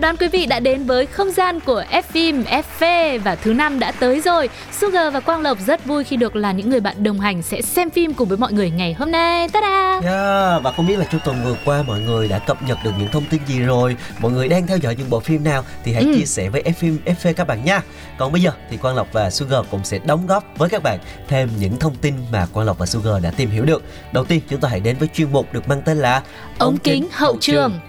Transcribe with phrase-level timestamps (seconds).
[0.00, 3.52] Chào đón quý vị đã đến với không gian của F phim FV và thứ
[3.52, 4.48] năm đã tới rồi.
[4.80, 7.62] Sugar và Quang Lộc rất vui khi được là những người bạn đồng hành sẽ
[7.62, 9.48] xem phim cùng với mọi người ngày hôm nay.
[9.48, 10.00] Ta-da!
[10.10, 12.90] Yeah, và không biết là trong tuần vừa qua mọi người đã cập nhật được
[12.98, 15.92] những thông tin gì rồi Mọi người đang theo dõi những bộ phim nào thì
[15.92, 16.14] hãy Ừ.
[16.18, 17.82] chia sẻ với F phim FV các bạn nha
[18.18, 20.98] Còn bây giờ thì Quang Lộc và Sugar cũng sẽ đóng góp với các bạn
[21.28, 23.82] thêm những thông tin mà Quang Lộc và Sugar đã tìm hiểu được
[24.12, 26.22] Đầu tiên chúng ta hãy đến với chuyên mục được mang tên là
[26.58, 27.80] Ống kính hậu trường.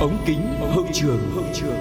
[0.00, 0.40] Ống kính
[0.74, 1.76] hậu trường hậu trường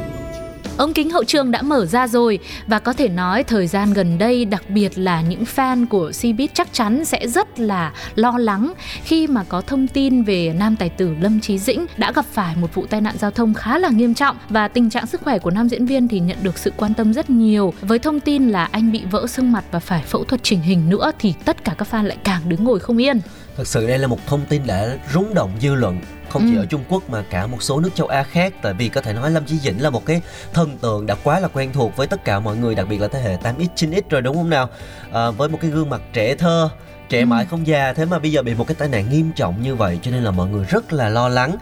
[0.78, 4.18] Ống kính hậu trường đã mở ra rồi và có thể nói thời gian gần
[4.18, 8.74] đây, đặc biệt là những fan của Cbiz chắc chắn sẽ rất là lo lắng
[9.04, 12.56] khi mà có thông tin về nam tài tử Lâm Chí Dĩnh đã gặp phải
[12.56, 15.40] một vụ tai nạn giao thông khá là nghiêm trọng và tình trạng sức khỏe
[15.40, 17.74] của nam diễn viên thì nhận được sự quan tâm rất nhiều.
[17.82, 20.90] Với thông tin là anh bị vỡ xương mặt và phải phẫu thuật chỉnh hình
[20.90, 23.22] nữa thì tất cả các fan lại càng đứng ngồi không yên.
[23.60, 26.62] Thật sự đây là một thông tin đã rúng động dư luận không chỉ Ừ.
[26.62, 28.54] ở Trung Quốc mà cả một số nước châu Á khác.
[28.62, 30.22] Tại vì có thể nói Lâm Chí Dĩnh là một cái
[30.54, 33.08] thần tượng đã quá là quen thuộc với tất cả mọi người đặc biệt là
[33.08, 34.70] thế hệ 8X 9X rồi đúng không nào?
[35.14, 36.70] À, với một cái gương mặt trẻ thơ
[37.10, 37.26] trẻ Ừ.
[37.26, 37.94] mãi không già.
[37.94, 40.24] Thế mà bây giờ bị một cái tai nạn nghiêm trọng như vậy cho nên
[40.24, 41.56] là mọi người rất là lo lắng.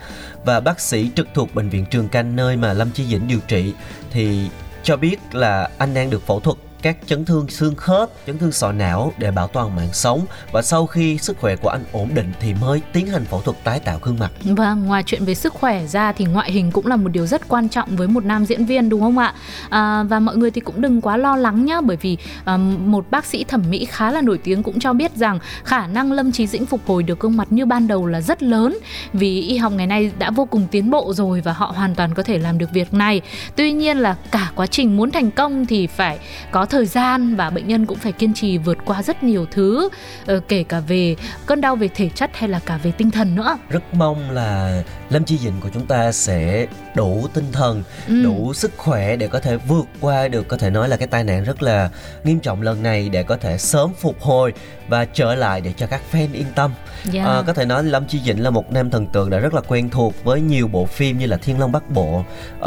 [0.46, 3.40] Và bác sĩ trực thuộc bệnh viện Trường Canh nơi mà Lâm Chí Dĩnh điều
[3.48, 3.74] trị
[4.12, 4.50] thì
[4.84, 6.58] cho biết là anh đang được phẫu thuật
[6.88, 10.62] các chấn thương xương khớp, chấn thương sọ não để bảo toàn mạng sống và
[10.62, 13.80] sau khi sức khỏe của anh ổn định thì mới tiến hành phẫu thuật tái
[13.80, 14.32] tạo gương mặt.
[14.44, 17.48] Vâng, ngoài chuyện về sức khỏe ra thì ngoại hình cũng là một điều rất
[17.48, 19.34] quan trọng với một nam diễn viên đúng không ạ?
[19.70, 23.06] À, và mọi người thì cũng đừng quá lo lắng nhá bởi vì à, một
[23.12, 26.32] bác sĩ thẩm mỹ khá là nổi tiếng cũng cho biết rằng khả năng Lâm
[26.32, 28.78] Chí Dĩnh phục hồi được gương mặt như ban đầu là rất lớn
[29.14, 32.14] vì y học ngày nay đã vô cùng tiến bộ rồi và họ hoàn toàn
[32.14, 33.22] có thể làm được việc này.
[33.56, 36.20] Tuy nhiên là cả quá trình muốn thành công thì phải
[36.52, 39.46] có thời thời gian và bệnh nhân cũng phải kiên trì vượt qua rất nhiều
[39.52, 39.90] thứ
[40.26, 41.16] ờ, kể cả về
[41.46, 43.58] cơn đau về thể chất hay là cả về tinh thần nữa.
[43.70, 48.24] Rất mong là Lâm Chi Dĩnh của chúng ta sẽ đủ tinh thần, Ừ.
[48.24, 51.24] đủ sức khỏe để có thể vượt qua được có thể nói là cái tai
[51.24, 51.90] nạn rất là
[52.24, 54.54] nghiêm trọng lần này để có thể sớm phục hồi
[54.88, 56.74] và trở lại để cho các fan yên tâm.
[57.14, 57.28] Yeah.
[57.28, 59.62] À, có thể nói Lâm Chi Dĩnh là một nam thần tượng đã rất là
[59.62, 62.24] quen thuộc với nhiều bộ phim như là Thiên Long Bắc Bộ,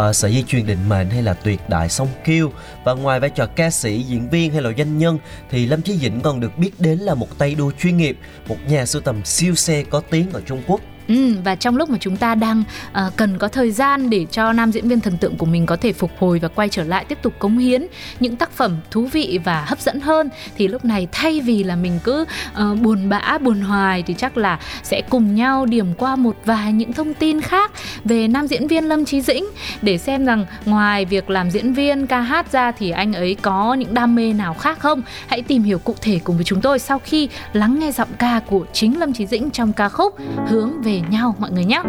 [0.08, 2.52] uh, Sợi dây chuyền định mệnh hay là Tuyệt đại song kiêu.
[2.84, 5.18] Và ngoài vai trò ca sĩ, diễn viên hay là doanh nhân
[5.50, 8.56] thì Lâm Chí Dĩnh còn được biết đến là một tay đua chuyên nghiệp, một
[8.68, 10.80] nhà sưu tầm siêu xe có tiếng ở Trung Quốc.
[11.10, 14.52] Ừ, và trong lúc mà chúng ta đang uh, cần có thời gian để cho
[14.52, 17.04] nam diễn viên thần tượng của mình có thể phục hồi và quay trở lại
[17.04, 17.86] tiếp tục cống hiến
[18.20, 21.76] những tác phẩm thú vị và hấp dẫn hơn thì lúc này thay vì là
[21.76, 26.16] mình cứ uh, buồn bã buồn hoài thì chắc là sẽ cùng nhau điểm qua
[26.16, 27.72] một vài những thông tin khác
[28.04, 29.44] về nam diễn viên Lâm Chí Dĩnh.
[29.82, 33.74] Để xem rằng ngoài việc làm diễn viên ca hát ra thì anh ấy có
[33.74, 36.78] những đam mê nào khác không hãy tìm hiểu cụ thể cùng với chúng tôi
[36.78, 40.16] sau khi lắng nghe giọng ca của chính Lâm Chí Dĩnh trong ca khúc
[40.46, 41.82] hướng về nhau mọi người nhé.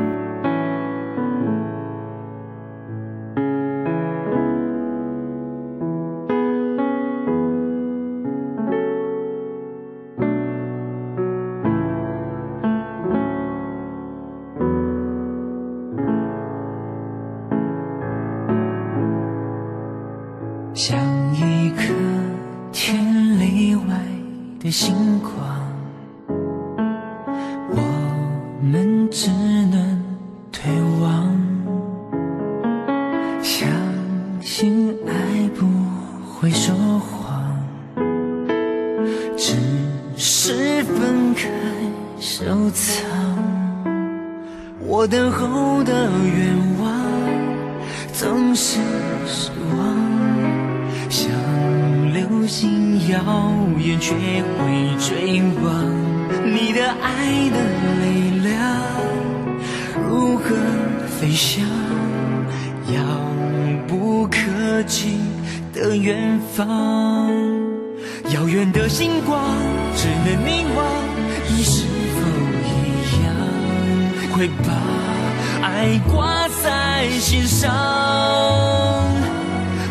[75.61, 77.69] 爱挂在心上？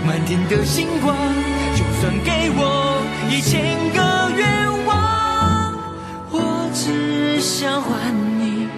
[0.07, 1.17] 满天的星光，
[1.77, 5.73] 就算给我一千个愿望，
[6.31, 7.93] 我只想换
[8.39, 8.69] 你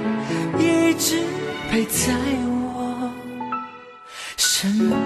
[0.59, 1.23] 一直
[1.71, 2.13] 陪在
[2.47, 3.11] 我
[4.37, 5.02] 身旁。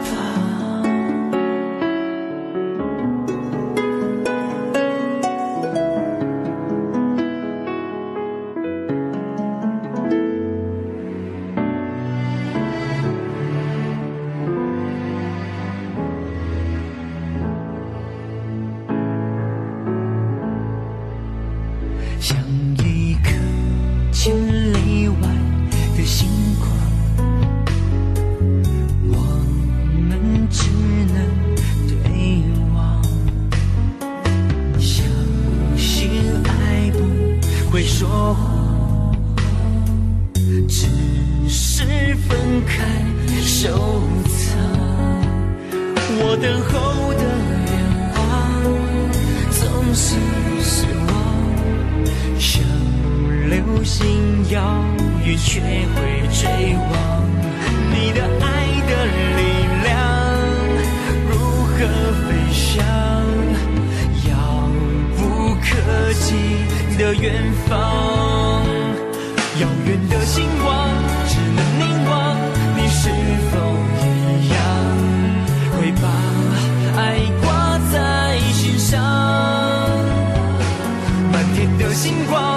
[81.78, 82.56] 的星光，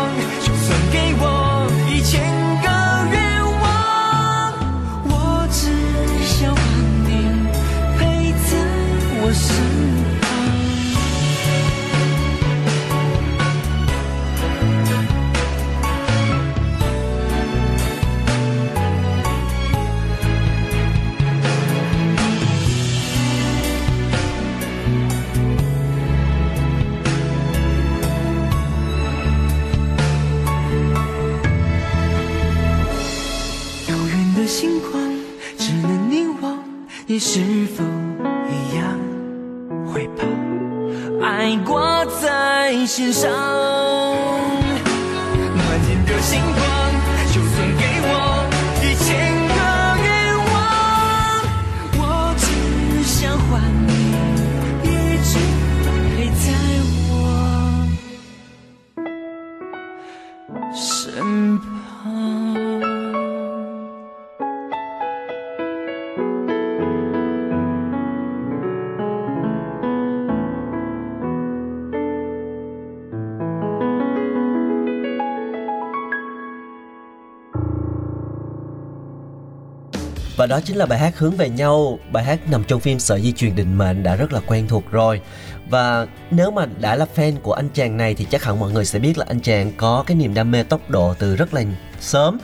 [80.49, 83.31] đó chính là bài hát Hướng về nhau, Bài hát nằm trong phim Sợi di
[83.31, 85.21] truyền định mệnh đã rất là quen thuộc rồi.
[85.69, 88.85] Và nếu mà đã là fan của anh chàng này Thì chắc hẳn mọi người
[88.85, 91.63] sẽ biết là anh chàng có cái niềm đam mê tốc độ từ rất là
[92.01, 92.37] sớm.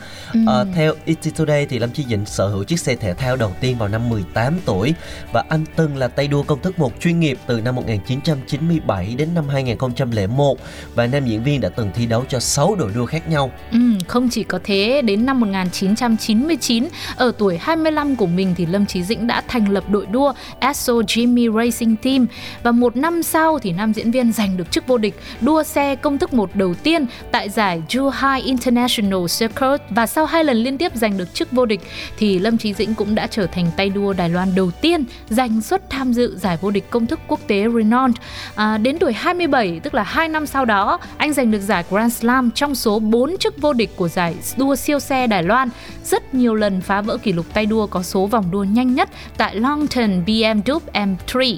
[0.46, 3.52] Ờ, Theo ET Today thì Lâm Chí Dĩnh sở hữu chiếc xe thể thao đầu
[3.60, 4.94] tiên vào năm 18 tuổi
[5.32, 9.28] Và anh từng là tay đua công thức một chuyên nghiệp từ năm 1997 đến
[9.34, 10.58] năm 2001
[10.94, 13.50] Và nam diễn viên đã từng thi đấu cho 6 đội đua khác nhau.
[13.72, 13.78] Ừ,
[14.08, 19.02] không chỉ có thế, đến năm 1999, ở tuổi 25 của mình thì Lâm Chí
[19.02, 22.26] Dĩnh đã thành lập đội đua Esso Jimmy Racing Team
[22.62, 25.96] và một năm sau thì nam diễn viên giành được chức vô địch đua xe
[25.96, 30.78] công thức một đầu tiên tại giải Zhuhai International Circuit và sau hai lần liên
[30.78, 31.80] tiếp giành được chức vô địch
[32.18, 35.62] thì Lâm Chí Dĩnh cũng đã trở thành tay đua Đài Loan đầu tiên giành
[35.62, 38.16] suất tham dự giải vô địch công thức quốc tế Renault.
[38.54, 42.14] À, đến tuổi 27, tức là 2 năm sau đó, anh giành được giải Grand
[42.14, 45.68] Slam trong số 4 chức vô địch của giải đua siêu xe Đài Loan,
[46.04, 49.08] rất nhiều lần phá vỡ kỷ lục tay đua có số vòng đua nhanh nhất
[49.36, 51.56] tại Longton BMW M3.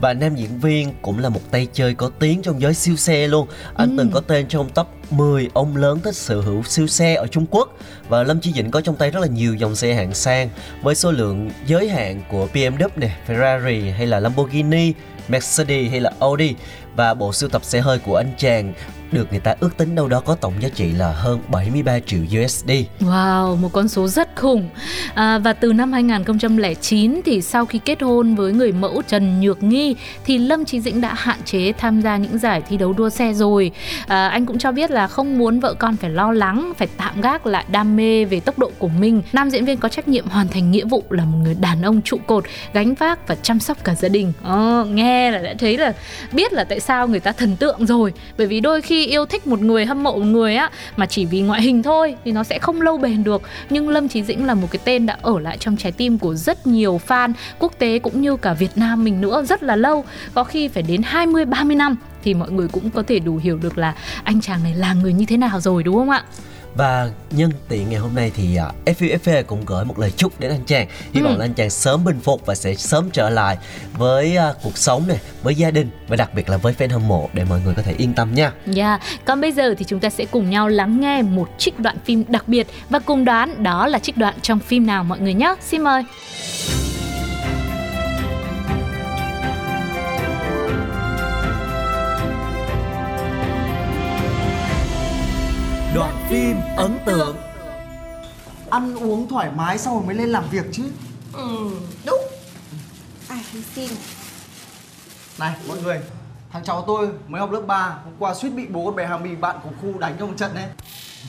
[0.00, 3.28] Và nam diễn viên cũng là một tay chơi có tiếng trong giới siêu xe
[3.28, 3.48] luôn.
[3.74, 7.26] Anh từng có tên trong top 10 ông lớn thích sở hữu siêu xe ở
[7.26, 7.76] Trung Quốc.
[8.08, 10.48] Và Lâm Chí Dĩnh có trong tay rất là nhiều dòng xe hạng sang
[10.82, 14.92] Với số lượng giới hạn của BMW nè, Ferrari hay là Lamborghini,
[15.28, 16.54] Mercedes hay là Audi.
[16.96, 18.74] Và bộ sưu tập xe hơi của anh chàng
[19.12, 22.20] được người ta ước tính đâu đó có tổng giá trị là hơn 73 triệu
[22.42, 24.68] USD Wow, một con số rất khủng.
[25.14, 29.62] À, và từ năm 2009 thì sau khi kết hôn với người mẫu Trần Nhược
[29.62, 33.08] Nghi thì Lâm Chí Dĩnh đã hạn chế tham gia những giải thi đấu đua
[33.08, 33.70] xe rồi.
[34.06, 37.20] À, anh cũng cho biết là không muốn vợ con phải lo lắng, phải tạm
[37.20, 39.22] gác lại đam mê về tốc độ của mình.
[39.32, 42.02] Nam diễn viên có trách nhiệm hoàn thành nghĩa vụ là một người đàn ông
[42.02, 44.32] trụ cột, gánh vác và chăm sóc cả gia đình.
[44.42, 45.92] Ờ, nghe là đã thấy là
[46.32, 49.46] biết là tại sao người ta thần tượng rồi bởi vì đôi khi yêu thích
[49.46, 52.44] một người, hâm mộ một người á, mà chỉ vì ngoại hình thôi thì nó
[52.44, 55.38] sẽ không lâu bền được nhưng Lâm Chí Dĩnh là một cái tên đã ở
[55.40, 59.04] lại trong trái tim của rất nhiều fan quốc tế cũng như cả Việt Nam
[59.04, 60.04] mình nữa, rất là lâu
[60.34, 63.58] có khi phải đến 20 30 năm thì mọi người cũng có thể đủ hiểu
[63.62, 66.24] được là anh chàng này là người như thế nào rồi, đúng không ạ?
[66.74, 68.58] Và nhân tiện ngày hôm nay thì
[69.38, 71.38] uh, cũng gửi một lời chúc đến anh chàng Hy vọng Ừ.
[71.38, 73.58] là anh chàng sớm bình phục và sẽ sớm trở lại
[73.92, 77.08] với uh, cuộc sống này, với gia đình Và đặc biệt là với fan hâm
[77.08, 80.00] mộ để mọi người có thể yên tâm nha Dạ, còn bây giờ thì chúng
[80.00, 83.62] ta sẽ cùng nhau lắng nghe một trích đoạn phim đặc biệt và cùng đoán
[83.62, 85.54] đó là trích đoạn trong phim nào mọi người nhé.
[85.60, 86.04] Xin mời.
[95.94, 97.36] Đoạn phim ấn tượng.
[98.70, 100.82] Ăn uống thoải mái xong rồi mới lên làm việc chứ.
[103.28, 103.90] Ai thí xin.
[105.38, 106.00] Này mọi người
[106.52, 109.22] thằng cháu tôi mới học lớp 3 hôm qua suýt bị bố con bé Hàm
[109.22, 110.64] Mì bạn của khu đánh cho một trận đấy.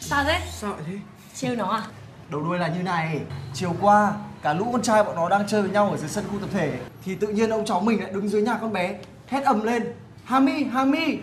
[0.01, 0.41] Sao thế?
[0.51, 0.94] sao thế.
[1.36, 1.84] Trêu nó à?
[2.30, 3.20] đầu đuôi là như này
[3.53, 6.25] chiều qua cả lũ con trai bọn nó đang chơi với nhau ở dưới sân
[6.32, 9.00] khu tập thể thì tự nhiên ông cháu mình lại đứng dưới nhà con bé
[9.27, 9.94] hét ầm lên.
[10.24, 11.18] Hami Hami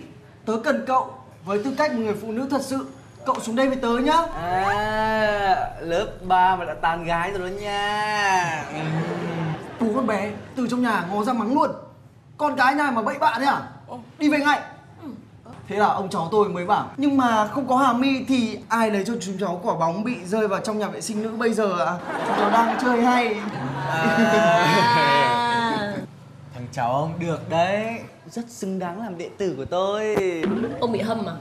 [0.44, 1.14] tớ cần cậu.
[1.44, 2.86] Với tư cách một người phụ nữ thật sự
[3.28, 4.22] cậu xuống đây với tớ nhá.
[4.36, 8.64] À, lớp 3 mà đã tán gái rồi đó nha.
[9.80, 11.70] Bố con bé từ trong nhà ngó ra mắng luôn.
[12.36, 13.62] Con gái này mà bậy bạ thế à?
[14.18, 14.60] Đi về ngay.
[15.68, 18.90] Thế là ông cháu tôi mới bảo nhưng mà không có hà mi thì ai
[18.90, 21.52] lấy cho chúng cháu quả bóng bị rơi vào trong nhà vệ sinh nữ bây
[21.52, 21.94] giờ ạ?
[22.26, 23.36] Chúng cháu đang chơi hay.
[26.54, 28.00] Thằng cháu ông được đấy.
[28.30, 30.16] Rất xứng đáng làm đệ tử của tôi.
[30.80, 31.34] Ông bị hâm à?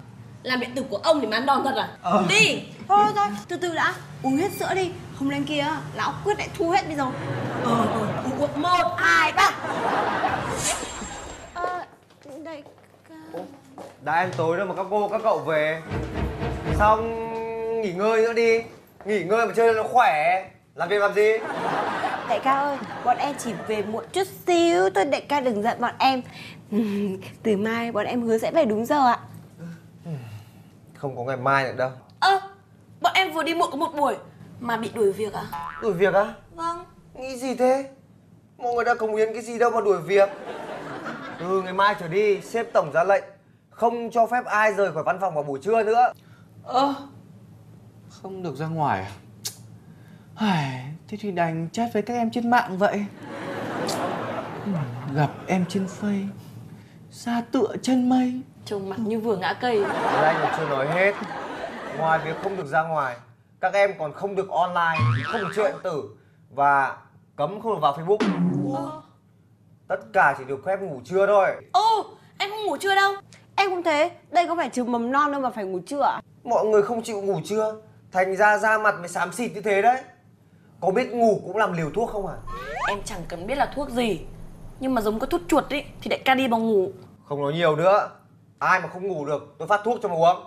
[0.44, 1.88] Làm điện tử của ông thì mà ăn đòn thật à?
[2.29, 2.63] Đi!
[2.88, 3.94] Thôi thôi, từ từ đã.
[4.24, 4.91] Uống hết sữa đi.
[5.20, 5.65] Không lên kia,
[5.96, 7.12] lão quyết lại thu hết đi rồi
[7.63, 8.00] Ờ, ờ,
[8.39, 9.51] uống một, hai, ba.
[11.53, 11.86] Ờ,
[12.44, 12.63] đây
[14.01, 15.82] Đã ăn tối đâu mà các cô các cậu về.
[16.79, 17.24] Xong
[17.82, 18.62] nghỉ ngơi nữa đi.
[19.06, 20.46] Nghỉ ngơi mà chơi nó khỏe.
[20.75, 21.32] Làm việc làm gì?
[22.29, 24.89] Đại ca ơi, bọn em chỉ về muộn chút xíu.
[24.96, 26.22] Thôi Đại ca đừng giận bọn em.
[27.44, 29.20] Từ mai bọn em hứa sẽ về đúng giờ ạ
[30.98, 31.92] Không có ngày mai nữa đâu.
[32.20, 32.39] Ơ,
[33.01, 34.16] bọn em vừa đi muộn có một buổi
[34.60, 35.44] Mà bị đuổi việc à?
[35.82, 36.34] Đuổi việc á?
[36.56, 36.86] Vâng.
[37.13, 37.89] Nghĩ gì thế?
[38.58, 40.30] Mọi người đã cống hiến cái gì đâu mà đuổi việc.
[41.39, 43.24] Ừ ngày mai trở đi Sếp tổng ra lệnh.
[43.70, 46.13] Không cho phép ai rời khỏi văn phòng vào buổi trưa nữa.
[46.63, 46.94] Ơ
[48.10, 49.08] Không được ra ngoài
[50.36, 50.84] à?
[51.08, 53.06] Thế thì đành chat với các em trên mạng vậy.
[55.16, 56.27] Gặp em trên Face
[57.12, 59.83] Xa tựa chân mây Trông mặt như vừa ngã cây.
[59.89, 61.13] Thế anh còn chưa nói hết.
[61.97, 63.17] Ngoài việc không được ra ngoài
[63.62, 66.03] Các em còn không được online Không được chơi điện tử
[66.50, 66.97] Và
[67.36, 68.17] cấm không được vào Facebook.
[69.88, 71.47] Tất cả chỉ được phép ngủ trưa thôi.
[71.71, 72.05] Ô,
[72.38, 73.13] em không ngủ chưa đâu.
[73.55, 76.21] Em cũng thế, đây có phải trường mầm non đâu mà phải ngủ trưa ạ
[76.43, 77.75] Mọi người không chịu ngủ trưa
[78.12, 80.01] Thành ra da mặt mới xám xịt như thế đấy.
[80.79, 82.36] Có biết ngủ cũng làm liều thuốc không à
[82.88, 84.19] Em chẳng cần biết là thuốc gì
[84.79, 86.91] Nhưng mà giống có thuốc chuột ấy Thì đại ca đi vào ngủ.
[87.25, 88.09] Không nói nhiều nữa
[88.59, 90.43] Ai mà không ngủ được tôi phát thuốc cho mà uống.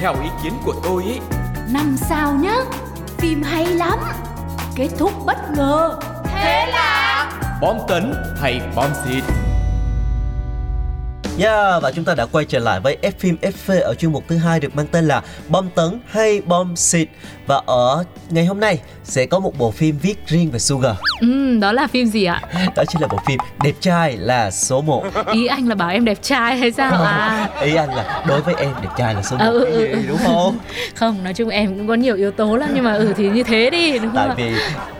[0.00, 1.20] Theo ý kiến của tôi ý
[1.70, 2.56] Năm sao nhá
[3.18, 3.98] Phim hay lắm
[4.76, 6.00] Kết thúc bất ngờ.
[6.24, 9.24] Thế là Bom tấn hay bom xịt
[11.38, 14.24] Yeah, và chúng ta đã quay trở lại với F phim FV ở chuyên mục
[14.28, 17.08] thứ hai được mang tên là Bom tấn hay bom xịt
[17.46, 20.94] và ở ngày hôm nay sẽ có một bộ phim viết riêng về Sugar.
[21.20, 22.42] Ừ, đó là phim gì ạ?
[22.76, 25.04] Đó chính là bộ phim Đẹp trai là số 1.
[25.32, 27.48] Ý anh là bảo em đẹp trai hay sao à?
[27.62, 30.18] Ý anh là đối với em đẹp trai là số 1 Ừ, ừ, ừ, đúng
[30.24, 30.58] không?
[30.94, 33.42] Không, nói chung em cũng có nhiều yếu tố lắm nhưng mà ừ thì như
[33.42, 34.54] thế đi đúng không Tại vì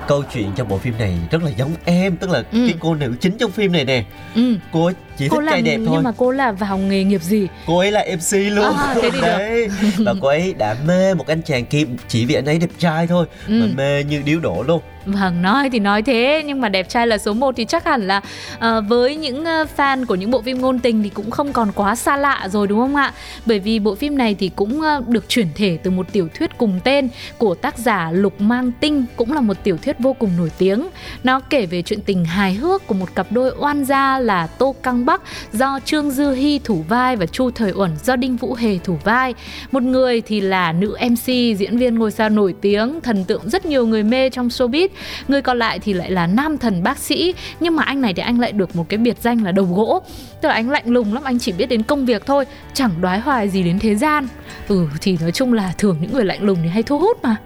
[0.08, 2.58] câu chuyện trong bộ phim này rất là giống em, tức là Ừ.
[2.66, 4.04] cái cô nữ chính trong phim này nè.
[4.34, 4.54] Ừ.
[4.72, 5.88] Cô ấy chỉ Cô thích trai đẹp thôi.
[5.92, 7.46] nhưng mà cô là vào nghề nghiệp gì?
[7.66, 9.20] cô ấy là MC luôn À, thế thì được.
[9.20, 12.70] đấy và cô ấy đã mê một anh chàng kia chỉ vì anh ấy đẹp
[12.78, 13.70] trai thôi mà Ừ.
[13.76, 17.18] mê như điếu đổ luôn Vâng, nói thì nói thế nhưng mà đẹp trai là
[17.18, 18.20] số 1 thì chắc hẳn là
[18.56, 21.72] uh, với những ờ, fan của những bộ phim ngôn tình thì cũng không còn
[21.74, 23.12] quá xa lạ rồi đúng không ạ?
[23.46, 26.58] Bởi vì bộ phim này thì cũng uh, được chuyển thể từ một tiểu thuyết
[26.58, 27.08] cùng tên
[27.38, 30.88] của tác giả Lục Mang Tinh cũng là một tiểu thuyết vô cùng nổi tiếng.
[31.24, 34.74] Nó kể về chuyện tình hài hước của một cặp đôi oan gia là Tô
[34.82, 35.22] Căng Bắc
[35.52, 38.98] do Trương Dư Hi thủ vai và Chu Thời Uẩn do Đinh Vũ Hề thủ
[39.04, 39.34] vai.
[39.72, 41.26] Một người thì là nữ MC,
[41.58, 44.88] diễn viên ngôi sao nổi tiếng, thần tượng rất nhiều người mê trong showbiz
[45.28, 47.34] người còn lại thì lại là nam thần bác sĩ.
[47.60, 50.02] Nhưng mà anh này thì anh lại được một cái biệt danh là đầu gỗ.
[50.40, 52.44] Tức là anh lạnh lùng lắm anh chỉ biết đến công việc thôi.
[52.74, 54.28] Chẳng đoái hoài gì đến thế gian.
[54.68, 57.36] Ừ thì nói chung là thường những người lạnh lùng thì hay thu hút mà.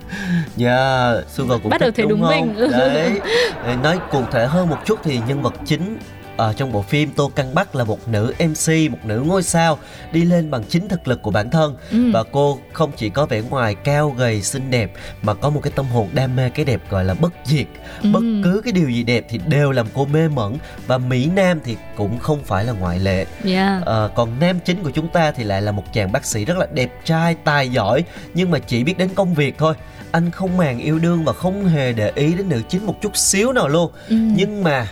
[0.57, 2.31] Dạ yeah, Sugar cũng Bắt đầu thấy đúng không?
[2.31, 2.71] mình.
[2.71, 3.21] đấy.
[3.83, 5.97] Nói cụ thể hơn một chút thì nhân vật chính
[6.41, 9.79] ở trong bộ phim Tô Căn Bắc là một nữ MC, một nữ ngôi sao
[10.13, 12.11] đi lên bằng chính thực lực của bản thân Ừ.
[12.13, 14.93] và cô không chỉ có vẻ ngoài cao gầy xinh đẹp
[15.23, 17.67] mà có một cái tâm hồn đam mê cái đẹp gọi là bất diệt.
[18.13, 18.41] Bất Ừ.
[18.45, 20.57] cứ cái điều gì đẹp thì đều làm cô mê mẩn
[20.87, 23.27] và Mỹ Nam thì cũng không phải là ngoại lệ.
[23.45, 23.83] yeah.
[23.85, 26.57] Ờ, còn nam chính của chúng ta thì lại là một chàng bác sĩ rất
[26.59, 28.05] là đẹp trai, tài giỏi
[28.35, 29.75] nhưng mà chỉ biết đến công việc thôi.
[30.13, 33.17] Anh không màng yêu đương và không hề để ý đến nữ chính một chút
[33.17, 33.93] xíu nào luôn.
[34.09, 34.17] Ừ.
[34.37, 34.89] Nhưng mà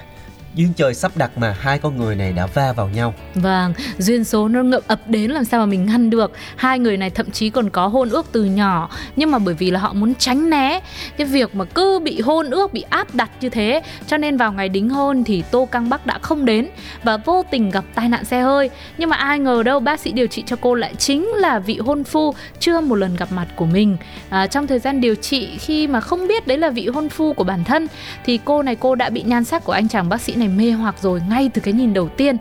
[0.58, 3.14] duyên trời sắp đặt mà hai con người này đã va vào nhau.
[3.34, 6.32] Vâng, duyên số nó ngập ập đến làm sao mà mình ngăn được.
[6.56, 9.70] Hai người này thậm chí còn có hôn ước từ nhỏ Nhưng mà bởi vì
[9.70, 10.80] là họ muốn tránh né.
[11.16, 14.52] Cái việc mà cứ bị hôn ước, bị áp đặt như thế Cho nên vào
[14.52, 16.68] ngày đính hôn thì Tô Căng Bắc đã không đến
[17.02, 18.70] Và vô tình gặp tai nạn xe hơi.
[18.98, 21.78] Nhưng mà ai ngờ đâu bác sĩ điều trị cho cô lại chính là vị
[21.78, 23.96] hôn phu Chưa một lần gặp mặt của mình.
[24.28, 27.32] À, Trong thời gian điều trị khi mà không biết đấy là vị hôn phu
[27.32, 27.86] của bản thân
[28.24, 30.70] Thì cô này cô đã bị nhan sắc của anh chàng bác sĩ này mê
[30.70, 32.36] hoặc rồi ngay từ cái nhìn đầu tiên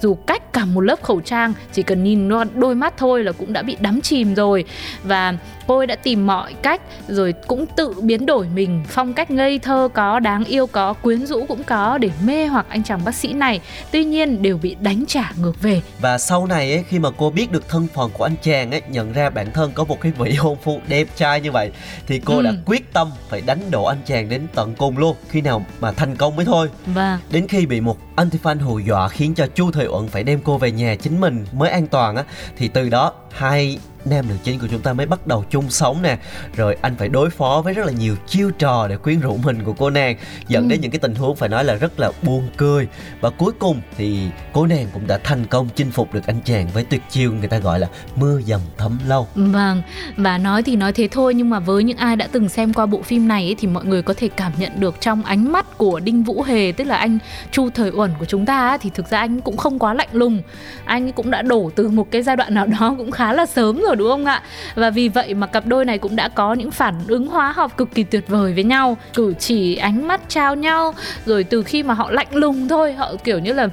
[0.00, 3.52] dù cách cả một lớp khẩu trang chỉ cần nhìn đôi mắt thôi là cũng
[3.52, 4.64] đã bị đắm chìm rồi
[5.04, 5.34] và
[5.66, 9.58] cô ấy đã tìm mọi cách rồi cũng tự biến đổi mình phong cách ngây
[9.58, 13.14] thơ có đáng yêu có quyến rũ cũng có để mê hoặc anh chàng bác
[13.14, 13.60] sĩ này
[13.92, 17.30] tuy nhiên đều bị đánh trả ngược về Và sau này ấy, khi mà cô
[17.30, 20.12] biết được thân phận của anh chàng ấy, nhận ra bản thân có một cái
[20.18, 21.70] vị hôn phu đẹp trai như vậy
[22.06, 22.42] thì cô Ừ.
[22.42, 25.16] đã quyết tâm phải đánh đổ anh chàng đến tận cùng luôn.
[25.30, 26.68] Khi nào mà thành công mới thôi.
[26.86, 30.40] và Đến khi bị một anti-fan hù dọa khiến cho Chu Thời Uẩn phải đem
[30.44, 32.24] cô về nhà chính mình mới an toàn á,
[32.56, 36.02] thì từ đó hai nam nữ chính của chúng ta mới bắt đầu chung sống
[36.02, 36.18] nè.
[36.56, 39.64] Rồi anh phải đối phó với rất là nhiều chiêu trò để quyến rũ mình
[39.64, 40.16] của cô nàng.
[40.48, 40.68] Dẫn Ừ.
[40.68, 42.88] đến những cái tình huống phải nói là rất là buồn cười.
[43.20, 44.18] Và cuối cùng thì
[44.52, 47.48] cô nàng cũng đã thành công chinh phục được anh chàng với tuyệt chiêu người
[47.48, 49.28] ta gọi là mưa dầm thấm lâu.
[49.34, 49.82] Vâng,
[50.16, 52.86] và nói thì nói thế thôi nhưng mà với những ai đã từng xem qua
[52.86, 55.78] bộ phim này ấy, thì mọi người có thể cảm nhận được trong ánh mắt
[55.78, 57.18] của Đinh Vũ Hề tức là anh
[57.50, 60.08] Chu Thời Uẩn của chúng ta ấy, thì thực ra anh cũng không quá lạnh
[60.12, 60.42] lùng.
[60.84, 63.80] Anh cũng đã đổ từ một cái giai đoạn nào đó cũng khá là sớm
[63.82, 64.42] rồi đúng không ạ?
[64.74, 67.76] Và vì vậy mà cặp đôi này cũng đã có những phản ứng hóa học
[67.76, 70.94] cực kỳ tuyệt vời với nhau, cử chỉ ánh mắt trao nhau
[71.26, 73.68] rồi từ khi mà họ lạnh lùng thôi, họ kiểu như là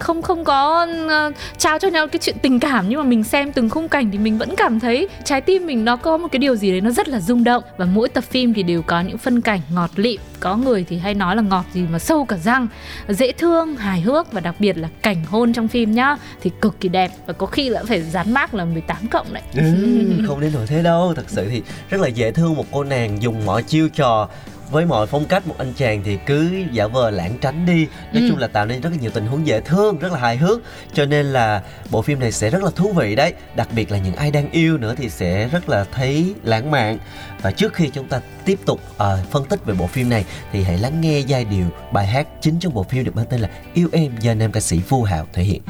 [0.00, 2.88] không không có ờ, trao cho nhau cái chuyện tình cảm.
[2.88, 5.84] Nhưng mà mình xem từng khung cảnh thì mình vẫn cảm thấy trái tim mình
[5.84, 7.64] nó có một cái điều gì đấy nó rất là rung động.
[7.76, 10.20] Và mỗi tập phim thì đều có những phân cảnh ngọt lịm.
[10.40, 12.68] Có người thì hay nói là ngọt gì mà sâu cả răng
[13.08, 16.80] dễ thương hài hước và đặc biệt là cảnh hôn trong phim nhá thì cực
[16.80, 17.10] kỳ đẹp.
[17.26, 19.42] Và có khi là phải dán mác là 18 cộng đấy.
[19.54, 19.62] Ừ,
[20.28, 21.12] không đến nỗi thế đâu.
[21.16, 24.28] Thật sự thì rất là dễ thương một cô nàng dùng mọi chiêu trò
[24.70, 27.86] với mọi phong cách một anh chàng thì cứ giả vờ lãng tránh đi.
[28.12, 28.28] Nói Ừ.
[28.28, 30.60] chung là tạo nên rất là nhiều tình huống dễ thương rất là hài hước.
[30.94, 33.32] Cho nên là bộ phim này sẽ rất là thú vị đấy.
[33.56, 36.98] Đặc biệt là những ai đang yêu nữa thì sẽ rất là thấy lãng mạn.
[37.42, 40.62] Và trước khi chúng ta tiếp tục ờ, phân tích về bộ phim này thì
[40.62, 43.48] hãy lắng nghe giai điệu bài hát chính trong bộ phim được mang tên là
[43.74, 45.62] yêu em do nam ca sĩ Vu Hạo thể hiện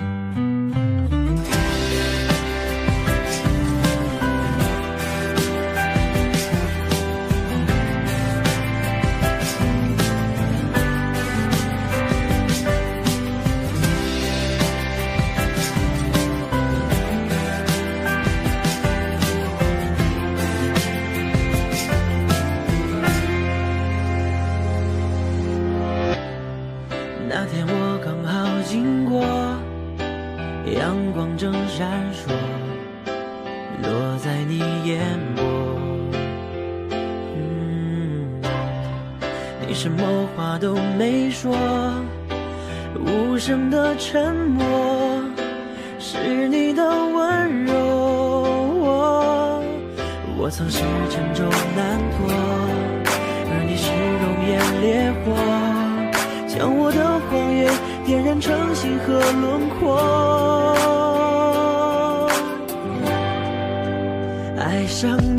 [65.05, 65.34] 想。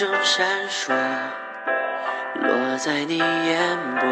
[0.00, 0.94] 正闪烁，
[2.40, 3.60] 落在你眼
[4.00, 4.08] 波。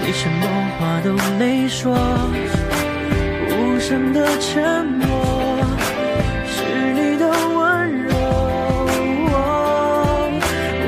[0.00, 0.46] 你什么
[0.78, 1.94] 话都没说，
[3.50, 5.06] 无声的沉默，
[6.46, 8.14] 是你的温柔。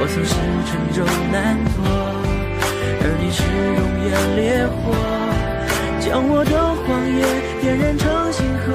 [0.00, 0.32] 我曾是
[0.64, 1.84] 沉重难过，
[3.02, 3.44] 而你是
[3.76, 3.78] 熔
[4.08, 4.96] 岩烈火。
[6.00, 7.20] 将我的谎言
[7.60, 8.72] 点燃成星河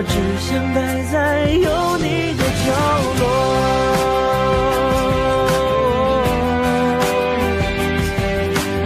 [0.00, 0.80] 我只想待
[1.12, 2.72] 在有你的角
[3.20, 3.22] 落，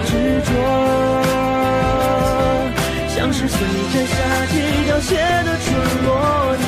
[0.05, 0.11] 执
[0.43, 0.51] 着，
[3.15, 3.57] 像是随
[3.93, 4.13] 着夏
[4.51, 4.55] 季
[4.87, 5.71] 凋谢的春
[6.05, 6.11] 落，
[6.59, 6.67] 你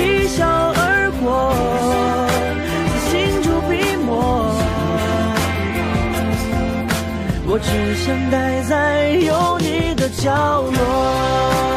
[0.00, 0.40] 一笑
[0.74, 1.52] 而过，
[2.96, 3.72] 似心竹笔
[4.06, 4.08] 墨，
[7.46, 11.75] 我只想待在有你的角落。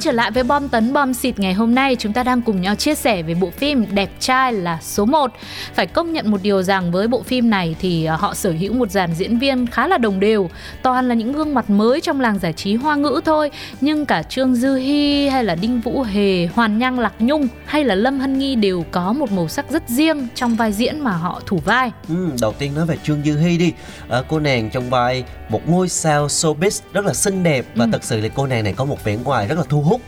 [0.00, 2.74] Trở lại với bom tấn bom xịt ngày hôm nay, chúng ta đang cùng nhau
[2.74, 5.32] chia sẻ về bộ phim Đẹp trai là số 1.
[5.80, 8.72] Phải công nhận một điều rằng với bộ phim này thì ờ, họ sở hữu
[8.72, 10.50] một dàn diễn viên khá là đồng đều,
[10.82, 14.22] toàn là những gương mặt mới trong làng giải trí hoa ngữ thôi, nhưng cả
[14.22, 18.20] Trương Dư Hi hay là Đinh Vũ Hề, Hoàn Nhang Lạc Nhung hay là Lâm
[18.20, 21.58] Hân Nghi đều có một màu sắc rất riêng trong vai diễn mà họ thủ
[21.64, 21.90] vai.
[22.08, 23.72] Ừ, đầu tiên nói về Trương Dư Hi đi
[24.08, 27.88] à, Cô nàng trong vai một ngôi sao showbiz rất là xinh đẹp Và Ừ.
[27.92, 30.00] thật sự là cô nàng này có một vẻ ngoài rất là thu hút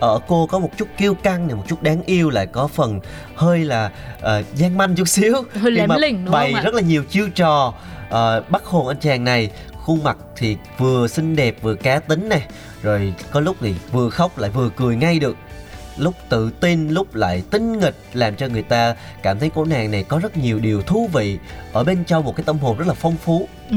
[0.00, 3.00] ở cô có một chút kiêu căng này một chút đáng yêu lại có phần
[3.34, 5.34] hơi là uh, gian manh chút xíu.
[5.54, 6.62] Hơi lém mà lỉnh, đúng bày không ạ?
[6.64, 7.74] rất là nhiều chiêu trò.
[8.06, 9.50] Uh, bắt hồn anh chàng này
[9.84, 12.46] khuôn mặt thì vừa xinh đẹp vừa cá tính này
[12.82, 15.36] rồi có lúc thì vừa khóc lại vừa cười ngay được.
[15.96, 19.90] Lúc tự tin lúc lại tinh nghịch làm cho người ta cảm thấy cô nàng
[19.90, 21.38] này có rất nhiều điều thú vị
[21.72, 23.76] ở bên trong một cái tâm hồn rất là phong phú Ừ,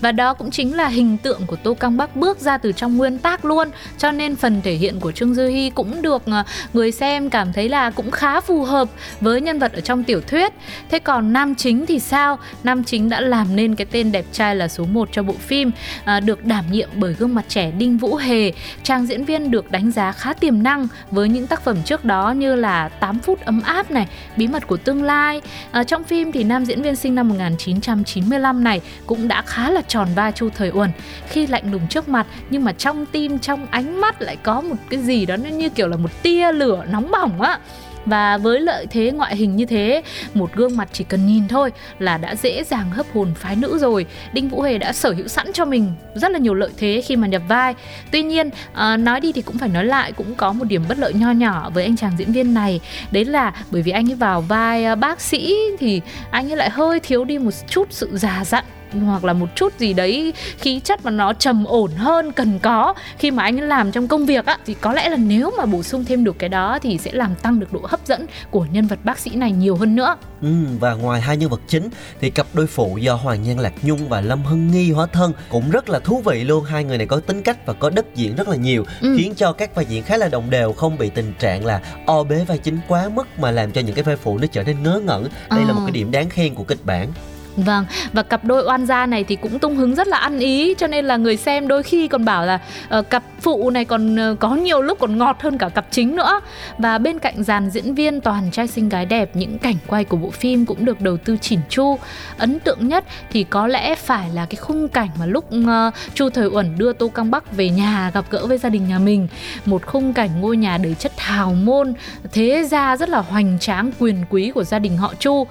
[0.00, 2.96] và đó cũng chính là hình tượng của Tô Căng Bắc bước ra từ trong
[2.96, 3.68] nguyên tác luôn.
[3.98, 6.42] Cho nên phần thể hiện của Trương Dư Hi cũng được ờ,
[6.72, 8.88] người xem cảm thấy là cũng khá phù hợp
[9.20, 10.52] với nhân vật ở trong tiểu thuyết.
[10.90, 12.38] Thế còn nam chính thì sao?
[12.64, 15.70] Nam chính đã làm nên cái tên đẹp trai là số 1 cho bộ phim
[16.04, 18.52] à, Được đảm nhiệm bởi gương mặt trẻ Đinh Vũ Hề.
[18.82, 22.30] Chàng diễn viên được đánh giá khá tiềm năng với những tác phẩm trước đó
[22.30, 25.40] như là 8 phút ấm áp này, Bí mật của tương lai.
[25.70, 29.82] À, Trong phim thì nam diễn viên sinh năm 1995 này cũng đã khá là
[29.82, 30.90] tròn vai Chu Thời Uẩn.
[31.28, 34.76] Khi lạnh lùng trước mặt nhưng mà trong tim trong ánh mắt lại có một
[34.90, 37.58] cái gì đó nó như kiểu là một tia lửa nóng bỏng á.
[38.06, 40.02] Và với lợi thế ngoại hình như thế
[40.34, 43.78] một gương mặt chỉ cần nhìn thôi là đã dễ dàng hấp hồn phái nữ
[43.78, 44.06] rồi.
[44.32, 47.16] Đinh vũ hề đã sở hữu sẵn cho mình rất là nhiều lợi thế khi
[47.16, 47.74] mà nhập vai.
[48.10, 50.98] Tuy nhiên à, nói đi thì cũng phải nói lại cũng có một điểm bất
[50.98, 52.80] lợi nho nhỏ với anh chàng diễn viên này.
[53.10, 56.70] Đấy là bởi vì anh ấy vào vai ờ, bác sĩ thì anh ấy lại
[56.70, 58.64] hơi thiếu đi một chút sự già dặn
[59.00, 62.94] hoặc là một chút gì đấy khí chất mà nó trầm ổn hơn cần có
[63.18, 65.66] khi mà anh ấy làm trong công việc á thì có lẽ là nếu mà
[65.66, 68.66] bổ sung thêm được cái đó thì sẽ làm tăng được độ hấp dẫn của
[68.72, 70.48] nhân vật bác sĩ này nhiều hơn nữa Ừ,
[70.80, 71.88] và ngoài hai nhân vật chính
[72.20, 75.32] thì cặp đôi phụ do Hoàng Nhan Lạc Nhung và Lâm Hân Nghi hóa thân
[75.48, 76.64] cũng rất là thú vị luôn.
[76.64, 79.14] Hai người này có tính cách và có đất diễn rất là nhiều, Ừ.
[79.18, 82.22] khiến cho các vai diễn khá là đồng đều, không bị tình trạng là o
[82.22, 84.82] bế vai chính quá mức mà làm cho những cái vai phụ nó trở nên
[84.82, 85.28] ngớ ngẩn.
[85.50, 85.74] Đây là Ờ.
[85.74, 87.08] một cái điểm đáng khen của kịch bản.
[87.56, 90.74] Vâng, và cặp đôi oan gia này thì cũng tung hứng rất là ăn ý
[90.78, 92.58] Cho nên là người xem đôi khi còn bảo là
[92.98, 96.16] uh, cặp phụ này còn uh, có nhiều lúc còn ngọt hơn cả cặp chính
[96.16, 96.40] nữa.
[96.78, 100.16] Và bên cạnh dàn diễn viên toàn trai xinh gái đẹp Những cảnh quay của
[100.16, 101.98] bộ phim cũng được đầu tư chỉn chu.
[102.38, 106.30] Ấn tượng nhất thì có lẽ phải là cái khung cảnh mà lúc uh, Chu
[106.30, 109.28] Thời Uẩn đưa Tô Căng Bắc về nhà gặp gỡ với gia đình nhà mình.
[109.66, 111.94] Một khung cảnh ngôi nhà đầy chất hào môn
[112.32, 115.48] Thế gia rất là hoành tráng quyền quý của gia đình họ Chu uh,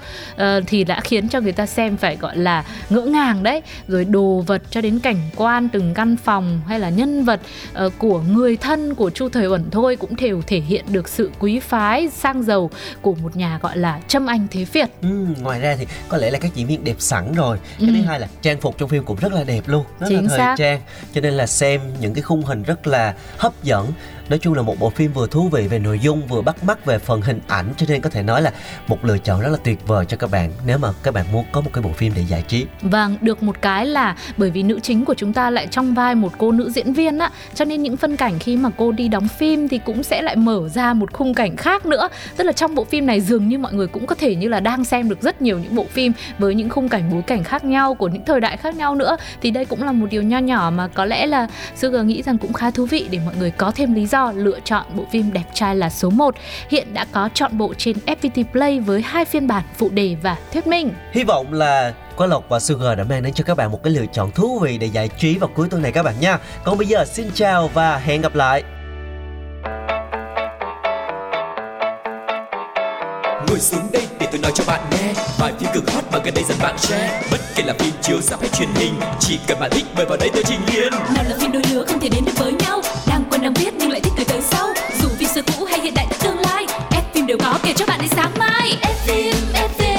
[0.67, 4.43] Thì đã khiến cho người ta xem phải gọi là ngỡ ngàng đấy rồi đồ
[4.47, 7.41] vật cho đến cảnh quan từng căn phòng hay là nhân vật
[7.85, 11.09] uh, uh, của người thân của Chu Thời Uẩn thôi cũng đều thể hiện được
[11.09, 12.69] sự quý phái sang giàu
[13.01, 14.89] của một nhà gọi là Trâm Anh Thế Việt.
[15.01, 17.57] Ừ, ngoài ra thì có lẽ là các diễn viên đẹp sẵn rồi.
[17.79, 17.95] Cái ừ.
[17.95, 20.29] thứ hai là trang phục trong phim cũng rất là đẹp luôn, rất Chính là
[20.29, 20.55] thời xác.
[20.57, 20.81] trang.
[21.13, 23.91] Cho nên là xem những cái khung hình rất là hấp dẫn
[24.31, 26.85] nói chung là một bộ phim vừa thú vị về nội dung vừa bắt mắt
[26.85, 28.51] về phần hình ảnh cho nên có thể nói là
[28.87, 31.45] một lựa chọn rất là tuyệt vời cho các bạn nếu mà các bạn muốn
[31.51, 32.65] có một cái bộ phim để giải trí.
[32.81, 36.15] Vâng được một cái là bởi vì nữ chính của chúng ta lại trong vai
[36.15, 39.07] một cô nữ diễn viên á cho nên những phân cảnh khi mà cô đi
[39.07, 42.09] đóng phim thì cũng sẽ lại mở ra một khung cảnh khác nữa.
[42.37, 44.59] Tức là trong bộ phim này dường như mọi người cũng có thể như là
[44.59, 47.63] đang xem được rất nhiều những bộ phim với những khung cảnh bối cảnh khác
[47.63, 49.17] nhau của những thời đại khác nhau nữa.
[49.41, 52.37] Thì đây cũng là một điều nho nhỏ mà có lẽ là Sugar nghĩ rằng
[52.37, 55.33] cũng khá thú vị để mọi người có thêm lý do lựa chọn bộ phim
[55.33, 56.35] Đẹp trai là số 1
[56.69, 60.37] hiện đã có chọn bộ trên FPT Play với hai phiên bản phụ đề và
[60.53, 60.89] thuyết minh.
[61.11, 63.83] Hy vọng là Quá Quang Lộc và Sugar đã mang đến cho các bạn một
[63.83, 66.37] cái lựa chọn thú vị để giải trí vào cuối tuần này các bạn nha.
[66.63, 68.63] Còn bây giờ xin chào và hẹn gặp lại.
[73.47, 75.13] Ngồi xuống đây để tôi nói cho bạn nghe.
[75.39, 77.21] Bài phim cực hot mà gần đây dần bạn share.
[77.31, 80.17] Bất kể là phim chiếu ra hay truyền hình Chỉ cần bạn thích mời vào
[80.17, 82.81] đây tôi trình liền Nào là phim đôi lứa không thể đến được với nhau.
[83.07, 84.67] Đang quen đang biết nhưng lại thích từ tới sau.
[85.01, 87.85] Dù phim xưa cũ hay hiện đại tương lai F phim đều có kể cho
[87.85, 88.77] bạn đi sáng mai.
[88.81, 89.90] F phim, F phim.